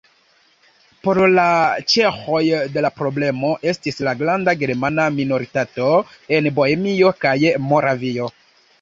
Por 1.07 1.19
la 1.33 1.43
ĉeĥoj 1.93 2.41
la 2.87 2.91
problemo 3.03 3.53
estis 3.73 4.03
la 4.09 4.17
granda 4.25 4.57
germana 4.65 5.09
minoritato 5.21 5.95
en 6.41 6.53
Bohemio 6.61 7.17
kaj 7.25 7.39
Moravio. 7.73 8.37